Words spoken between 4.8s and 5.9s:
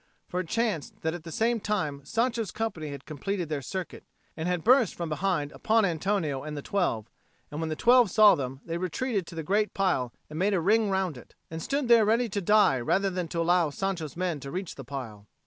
from behind upon